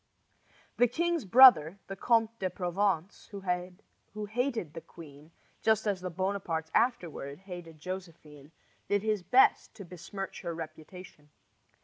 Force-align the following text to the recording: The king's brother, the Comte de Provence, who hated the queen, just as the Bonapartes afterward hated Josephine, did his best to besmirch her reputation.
The 0.77 0.87
king's 0.87 1.25
brother, 1.25 1.77
the 1.85 1.95
Comte 1.95 2.39
de 2.39 2.49
Provence, 2.49 3.27
who 3.29 4.25
hated 4.25 4.73
the 4.73 4.81
queen, 4.81 5.29
just 5.61 5.85
as 5.85 6.01
the 6.01 6.09
Bonapartes 6.09 6.71
afterward 6.73 7.37
hated 7.41 7.77
Josephine, 7.79 8.51
did 8.87 9.03
his 9.03 9.21
best 9.21 9.75
to 9.75 9.85
besmirch 9.85 10.41
her 10.41 10.55
reputation. 10.55 11.29